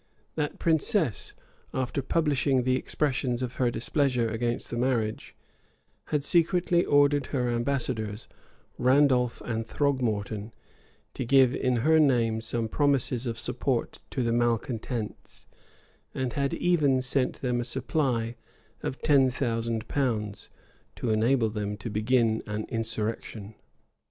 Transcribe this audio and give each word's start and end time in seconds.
[]That 0.35 0.57
princess, 0.57 1.35
after 1.75 2.01
publishing 2.01 2.63
the 2.63 2.75
expressions 2.75 3.43
of 3.43 3.57
her 3.57 3.69
displeasure 3.69 4.27
against 4.27 4.71
the 4.71 4.75
marriage, 4.75 5.35
had 6.05 6.23
secretly 6.23 6.83
ordered 6.83 7.27
her 7.27 7.47
ambassadors, 7.49 8.27
Randolf 8.79 9.41
and 9.41 9.67
Throgmorton, 9.67 10.53
to 11.13 11.23
give 11.23 11.53
in 11.53 11.75
her 11.85 11.99
name 11.99 12.41
some 12.41 12.67
promises 12.67 13.27
of 13.27 13.37
support 13.37 13.99
to 14.09 14.23
the 14.23 14.31
malecontents; 14.33 15.45
and 16.15 16.33
had 16.33 16.55
even 16.55 17.03
sent 17.03 17.35
them 17.41 17.61
a 17.61 17.63
supply 17.63 18.33
of 18.81 19.03
ten 19.03 19.29
thousand 19.29 19.87
pounds, 19.87 20.49
to 20.95 21.11
enable 21.11 21.51
them 21.51 21.77
to 21.77 21.91
begin 21.91 22.41
an 22.47 22.65
insurrection. 22.69 23.53